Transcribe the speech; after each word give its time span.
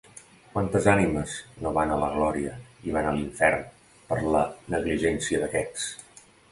Quantes 0.53 0.87
ànimes 0.93 1.35
no 1.65 1.73
van 1.75 1.93
a 1.93 1.99
la 2.05 2.09
glòria 2.15 2.55
i 2.89 2.97
van 2.99 3.11
a 3.11 3.15
l'infern 3.19 3.69
per 4.13 4.21
la 4.37 4.45
negligència 4.77 5.45
d'aquests! 5.45 5.91